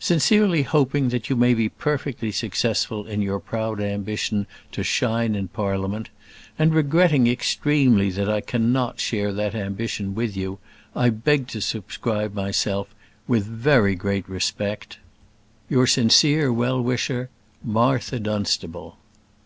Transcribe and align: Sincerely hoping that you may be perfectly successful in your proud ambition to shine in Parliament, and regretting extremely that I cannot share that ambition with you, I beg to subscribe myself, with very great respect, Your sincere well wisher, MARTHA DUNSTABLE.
Sincerely 0.00 0.62
hoping 0.62 1.10
that 1.10 1.28
you 1.28 1.36
may 1.36 1.52
be 1.52 1.68
perfectly 1.68 2.32
successful 2.32 3.06
in 3.06 3.20
your 3.20 3.38
proud 3.38 3.78
ambition 3.78 4.46
to 4.72 4.82
shine 4.82 5.34
in 5.34 5.48
Parliament, 5.48 6.08
and 6.58 6.72
regretting 6.72 7.26
extremely 7.26 8.08
that 8.08 8.26
I 8.26 8.40
cannot 8.40 9.00
share 9.00 9.34
that 9.34 9.54
ambition 9.54 10.14
with 10.14 10.34
you, 10.34 10.58
I 10.94 11.10
beg 11.10 11.46
to 11.48 11.60
subscribe 11.60 12.32
myself, 12.32 12.88
with 13.28 13.44
very 13.44 13.94
great 13.94 14.26
respect, 14.30 14.96
Your 15.68 15.86
sincere 15.86 16.50
well 16.50 16.80
wisher, 16.82 17.28
MARTHA 17.62 18.20
DUNSTABLE. 18.20 18.96